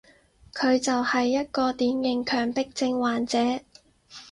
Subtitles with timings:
[0.53, 3.37] 佢就係一個典型強迫症患者